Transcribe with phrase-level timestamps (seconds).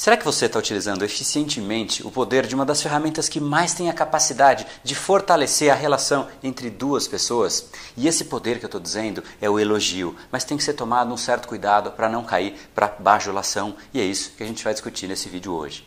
[0.00, 3.90] Será que você está utilizando eficientemente o poder de uma das ferramentas que mais tem
[3.90, 7.68] a capacidade de fortalecer a relação entre duas pessoas?
[7.98, 11.12] E esse poder que eu estou dizendo é o elogio, mas tem que ser tomado
[11.12, 14.72] um certo cuidado para não cair para bajulação, e é isso que a gente vai
[14.72, 15.86] discutir nesse vídeo hoje.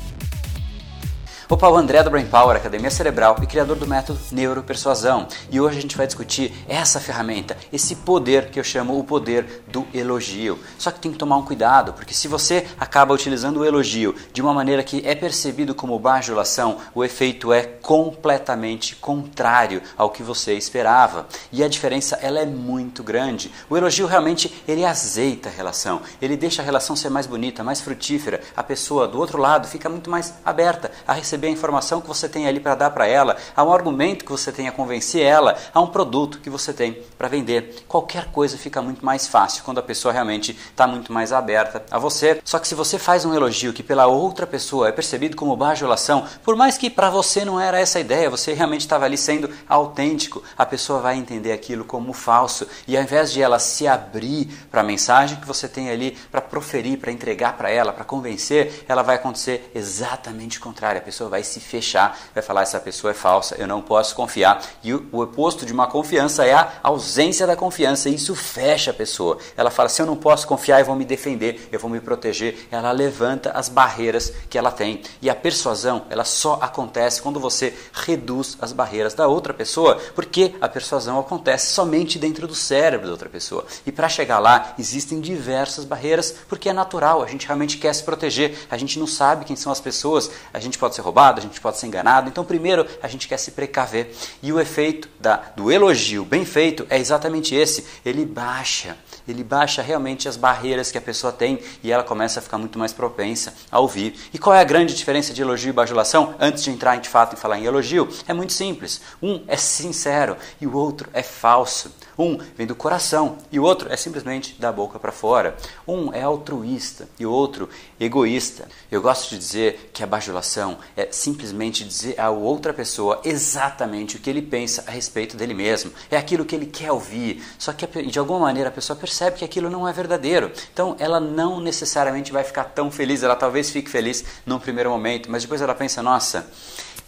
[1.51, 5.27] Opa, o André do Brain Power, Academia Cerebral e criador do método Neuropersuasão.
[5.51, 9.61] E hoje a gente vai discutir essa ferramenta, esse poder que eu chamo o poder
[9.67, 10.57] do elogio.
[10.77, 14.41] Só que tem que tomar um cuidado, porque se você acaba utilizando o elogio de
[14.41, 20.53] uma maneira que é percebido como bajulação, o efeito é completamente contrário ao que você
[20.53, 21.27] esperava.
[21.51, 23.51] E a diferença ela é muito grande.
[23.69, 27.81] O elogio realmente ele azeita a relação, ele deixa a relação ser mais bonita, mais
[27.81, 28.39] frutífera.
[28.55, 32.07] A pessoa do outro lado fica muito mais aberta a receber receber a informação que
[32.07, 35.23] você tem ali para dar para ela, há um argumento que você tem a convencer
[35.23, 37.83] ela, há um produto que você tem para vender.
[37.87, 41.97] Qualquer coisa fica muito mais fácil quando a pessoa realmente está muito mais aberta a
[41.97, 42.39] você.
[42.45, 46.25] Só que se você faz um elogio que pela outra pessoa é percebido como bajulação,
[46.43, 49.49] por mais que para você não era essa a ideia, você realmente estava ali sendo
[49.67, 52.67] autêntico, a pessoa vai entender aquilo como falso.
[52.87, 56.41] E ao invés de ela se abrir para a mensagem que você tem ali para
[56.41, 60.99] proferir, para entregar para ela, para convencer, ela vai acontecer exatamente o contrário.
[60.99, 64.61] A pessoa vai se fechar, vai falar essa pessoa é falsa, eu não posso confiar.
[64.83, 68.93] E o, oposto de uma confiança é a ausência da confiança, e isso fecha a
[68.93, 69.37] pessoa.
[69.55, 72.67] Ela fala: se eu não posso confiar, eu vou me defender, eu vou me proteger.
[72.69, 75.01] Ela levanta as barreiras que ela tem.
[75.21, 80.53] E a persuasão, ela só acontece quando você reduz as barreiras da outra pessoa, porque
[80.59, 83.65] a persuasão acontece somente dentro do cérebro da outra pessoa.
[83.85, 88.03] E para chegar lá, existem diversas barreiras, porque é natural, a gente realmente quer se
[88.03, 91.41] proteger, a gente não sabe quem são as pessoas, a gente pode ser roubado a
[91.41, 92.29] gente pode ser enganado.
[92.29, 94.13] Então, primeiro, a gente quer se precaver.
[94.41, 99.81] E o efeito da, do elogio bem feito é exatamente esse: ele baixa, ele baixa
[99.81, 103.53] realmente as barreiras que a pessoa tem e ela começa a ficar muito mais propensa
[103.71, 104.15] a ouvir.
[104.33, 106.35] E qual é a grande diferença de elogio e bajulação?
[106.39, 109.01] Antes de entrar de fato em falar em elogio, é muito simples.
[109.21, 111.91] Um é sincero e o outro é falso.
[112.17, 115.55] Um vem do coração e o outro é simplesmente da boca para fora.
[115.87, 118.67] Um é altruísta e o outro egoísta.
[118.91, 124.19] Eu gosto de dizer que a bajulação é simplesmente dizer a outra pessoa exatamente o
[124.19, 125.91] que ele pensa a respeito dele mesmo.
[126.09, 127.43] É aquilo que ele quer ouvir.
[127.57, 130.51] Só que de alguma maneira a pessoa percebe que aquilo não é verdadeiro.
[130.73, 133.23] Então ela não necessariamente vai ficar tão feliz.
[133.23, 136.49] Ela talvez fique feliz num primeiro momento, mas depois ela pensa: nossa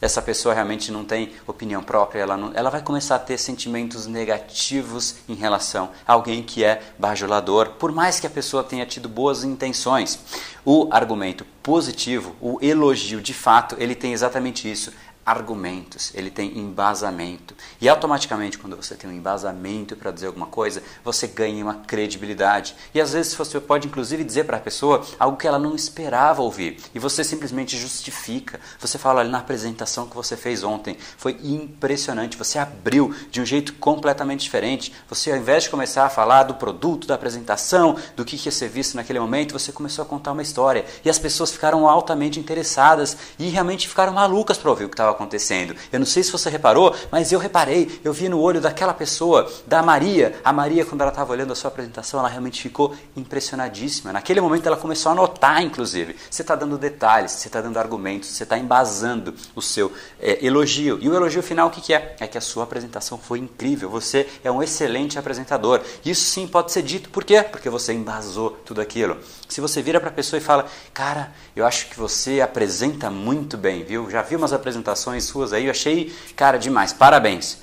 [0.03, 4.05] essa pessoa realmente não tem opinião própria, ela, não, ela vai começar a ter sentimentos
[4.05, 9.07] negativos em relação a alguém que é bajulador, por mais que a pessoa tenha tido
[9.07, 10.19] boas intenções.
[10.65, 14.91] O argumento positivo, o elogio de fato, ele tem exatamente isso
[15.25, 17.55] argumentos, ele tem embasamento.
[17.79, 22.75] E automaticamente, quando você tem um embasamento para dizer alguma coisa, você ganha uma credibilidade.
[22.93, 26.41] E às vezes você pode, inclusive, dizer para a pessoa algo que ela não esperava
[26.41, 26.79] ouvir.
[26.93, 28.59] E você simplesmente justifica.
[28.79, 32.37] Você fala ali na apresentação que você fez ontem, foi impressionante.
[32.37, 34.93] Você abriu de um jeito completamente diferente.
[35.09, 38.67] Você, ao invés de começar a falar do produto, da apresentação, do que ia ser
[38.67, 40.85] visto naquele momento, você começou a contar uma história.
[41.05, 45.12] E as pessoas ficaram altamente interessadas e realmente ficaram malucas para ouvir o que estava
[45.13, 45.75] acontecendo.
[45.91, 49.51] Eu não sei se você reparou, mas eu reparei, eu vi no olho daquela pessoa,
[49.65, 50.35] da Maria.
[50.43, 54.11] A Maria, quando ela estava olhando a sua apresentação, ela realmente ficou impressionadíssima.
[54.11, 56.15] Naquele momento ela começou a notar, inclusive.
[56.29, 60.97] Você está dando detalhes, você está dando argumentos, você está embasando o seu é, elogio.
[61.01, 62.15] E o elogio final, o que, que é?
[62.19, 63.89] É que a sua apresentação foi incrível.
[63.89, 65.81] Você é um excelente apresentador.
[66.05, 67.09] Isso sim pode ser dito.
[67.09, 67.43] Por quê?
[67.43, 69.17] Porque você embasou tudo aquilo.
[69.47, 73.57] Se você vira para a pessoa e fala, cara, eu acho que você apresenta muito
[73.57, 74.09] bem, viu?
[74.09, 76.93] Já vi umas apresentações apresentações suas aí, eu achei, cara, demais.
[76.93, 77.61] Parabéns.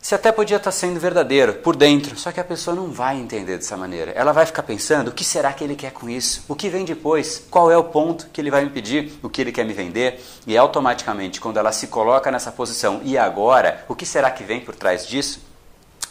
[0.00, 3.56] Você até podia estar sendo verdadeiro por dentro, só que a pessoa não vai entender
[3.56, 4.12] dessa maneira.
[4.12, 6.44] Ela vai ficar pensando: o que será que ele quer com isso?
[6.46, 7.44] O que vem depois?
[7.50, 9.18] Qual é o ponto que ele vai me pedir?
[9.20, 10.22] O que ele quer me vender?
[10.46, 13.84] E automaticamente, quando ela se coloca nessa posição, e agora?
[13.88, 15.40] O que será que vem por trás disso?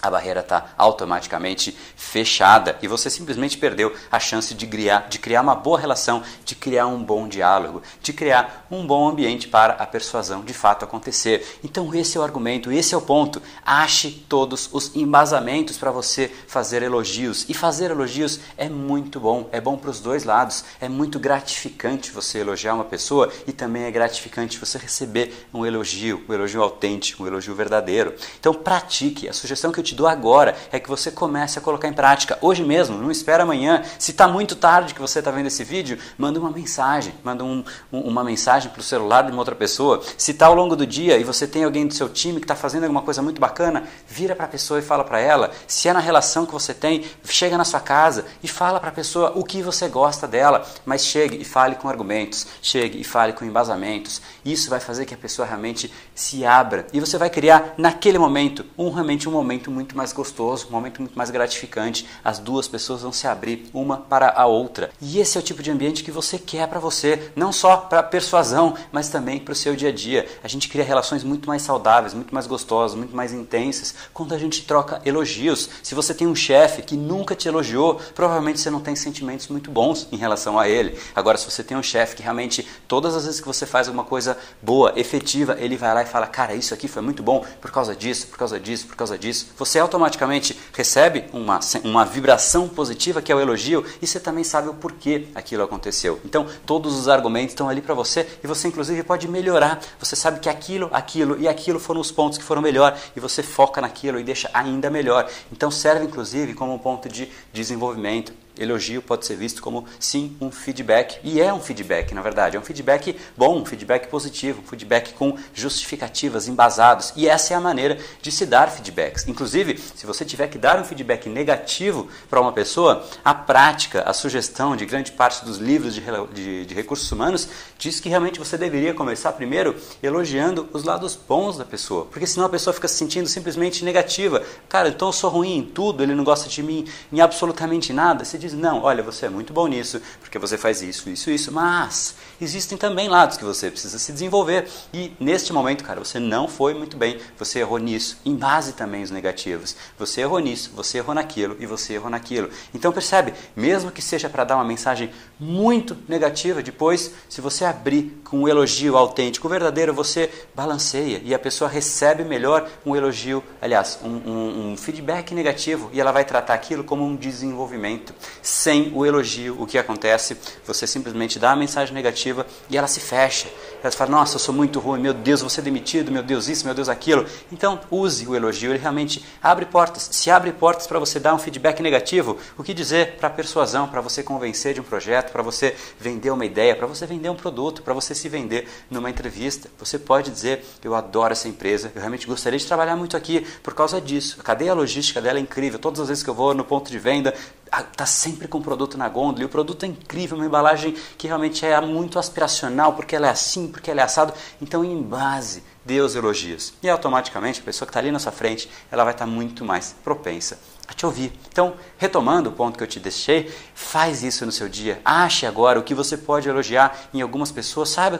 [0.05, 5.41] A barreira está automaticamente fechada e você simplesmente perdeu a chance de criar, de criar
[5.41, 9.85] uma boa relação, de criar um bom diálogo, de criar um bom ambiente para a
[9.85, 11.59] persuasão de fato acontecer.
[11.63, 13.41] Então, esse é o argumento, esse é o ponto.
[13.65, 17.45] Ache todos os embasamentos para você fazer elogios.
[17.49, 20.63] E fazer elogios é muito bom, é bom para os dois lados.
[20.79, 26.23] É muito gratificante você elogiar uma pessoa e também é gratificante você receber um elogio,
[26.27, 28.13] um elogio autêntico, um elogio verdadeiro.
[28.39, 29.27] Então, pratique.
[29.27, 32.37] A sugestão que eu te dou agora é que você comece a colocar em prática
[32.41, 33.83] hoje mesmo, não espera amanhã.
[33.97, 37.63] Se está muito tarde que você está vendo esse vídeo, manda uma mensagem, manda um,
[37.91, 40.01] uma mensagem para o celular de uma outra pessoa.
[40.17, 42.55] Se está ao longo do dia e você tem alguém do seu time que está
[42.55, 45.51] fazendo alguma coisa muito bacana, vira para a pessoa e fala para ela.
[45.67, 48.93] Se é na relação que você tem, chega na sua casa e fala para a
[48.93, 53.33] pessoa o que você gosta dela, mas chegue e fale com argumentos, chegue e fale
[53.33, 54.21] com embasamentos.
[54.43, 58.65] Isso vai fazer que a pessoa realmente se abra e você vai criar naquele momento
[58.77, 62.07] um realmente um momento muito muito mais gostoso, um momento muito mais gratificante.
[62.23, 64.89] As duas pessoas vão se abrir uma para a outra.
[64.99, 68.01] E esse é o tipo de ambiente que você quer para você, não só para
[68.01, 70.27] persuasão, mas também para o seu dia a dia.
[70.43, 74.39] A gente cria relações muito mais saudáveis, muito mais gostosas, muito mais intensas quando a
[74.39, 75.69] gente troca elogios.
[75.83, 79.69] Se você tem um chefe que nunca te elogiou, provavelmente você não tem sentimentos muito
[79.69, 80.97] bons em relação a ele.
[81.15, 84.03] Agora, se você tem um chefe que realmente todas as vezes que você faz alguma
[84.03, 87.69] coisa boa, efetiva, ele vai lá e fala: "Cara, isso aqui foi muito bom por
[87.69, 89.47] causa disso, por causa disso, por causa disso".
[89.57, 94.43] Você você automaticamente recebe uma, uma vibração positiva, que é o elogio, e você também
[94.43, 96.17] sabe o porquê aquilo aconteceu.
[96.23, 99.81] Então, todos os argumentos estão ali para você e você, inclusive, pode melhorar.
[99.99, 103.43] Você sabe que aquilo, aquilo e aquilo foram os pontos que foram melhor e você
[103.43, 105.29] foca naquilo e deixa ainda melhor.
[105.51, 110.49] Então, serve, inclusive, como um ponto de desenvolvimento elogio pode ser visto como sim um
[110.51, 111.19] feedback.
[111.23, 112.55] E é um feedback na verdade.
[112.55, 117.13] É um feedback bom um feedback positivo um feedback com justificativas embasados.
[117.15, 119.27] E essa é a maneira de se dar feedbacks.
[119.27, 124.13] Inclusive se você tiver que dar um feedback negativo para uma pessoa a prática a
[124.13, 126.01] sugestão de grande parte dos livros de,
[126.33, 127.47] de, de recursos humanos
[127.77, 132.05] diz que realmente você deveria começar primeiro elogiando os lados bons da pessoa.
[132.05, 134.41] Porque senão a pessoa fica se sentindo simplesmente negativa.
[134.69, 138.23] Cara então eu sou ruim em tudo ele não gosta de mim em absolutamente nada.
[138.23, 141.51] Você diz: não, olha, você é muito bom nisso, porque você faz isso, isso, isso,
[141.51, 144.67] mas existem também lados que você precisa se desenvolver.
[144.93, 149.03] E neste momento, cara, você não foi muito bem, você errou nisso, em base também
[149.03, 149.75] os negativos.
[149.97, 152.49] Você errou nisso, você errou naquilo e você errou naquilo.
[152.73, 158.21] Então percebe, mesmo que seja para dar uma mensagem muito negativa, depois, se você abrir
[158.23, 163.99] com um elogio autêntico, verdadeiro, você balanceia e a pessoa recebe melhor um elogio, aliás,
[164.03, 169.05] um, um, um feedback negativo e ela vai tratar aquilo como um desenvolvimento sem o
[169.05, 170.37] elogio, o que acontece?
[170.65, 173.47] Você simplesmente dá a mensagem negativa e ela se fecha.
[173.81, 176.65] Ela fala: Nossa, eu sou muito ruim, meu Deus, vou ser demitido, meu Deus, isso,
[176.65, 177.25] meu Deus, aquilo.
[177.51, 180.09] Então, use o elogio, ele realmente abre portas.
[180.11, 184.01] Se abre portas para você dar um feedback negativo, o que dizer para persuasão, para
[184.01, 187.83] você convencer de um projeto, para você vender uma ideia, para você vender um produto,
[187.83, 189.69] para você se vender numa entrevista.
[189.77, 193.73] Você pode dizer: Eu adoro essa empresa, eu realmente gostaria de trabalhar muito aqui por
[193.73, 194.37] causa disso.
[194.39, 195.77] A cadeia logística dela é incrível.
[195.77, 197.33] Todas as vezes que eu vou no ponto de venda,
[197.81, 201.27] está sempre com o produto na gôndola e o produto é incrível, uma embalagem que
[201.27, 204.33] realmente é muito aspiracional, porque ela é assim, porque ela é assado.
[204.61, 206.73] Então, em base, Deus elogios.
[206.81, 209.63] E automaticamente a pessoa que está ali na sua frente, ela vai estar tá muito
[209.63, 211.31] mais propensa a te ouvir.
[211.47, 215.01] Então, retomando o ponto que eu te deixei, faz isso no seu dia.
[215.03, 217.89] Ache agora o que você pode elogiar em algumas pessoas.
[217.89, 218.19] Saiba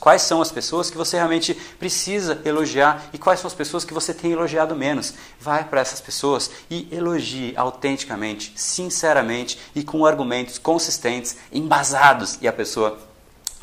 [0.00, 3.94] quais são as pessoas que você realmente precisa elogiar e quais são as pessoas que
[3.94, 5.14] você tem elogiado menos.
[5.38, 12.38] Vai para essas pessoas e elogie autenticamente, sinceramente e com argumentos consistentes, embasados.
[12.40, 12.98] E a pessoa